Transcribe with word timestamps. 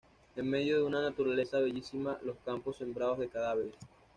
En 0.35 0.49
medio 0.49 0.77
de 0.77 0.83
una 0.83 0.99
naturaleza 0.99 1.59
bellísima, 1.59 2.17
los 2.23 2.35
campos 2.43 2.77
sembrados 2.77 3.19
de 3.19 3.29
cadáveres. 3.29 3.75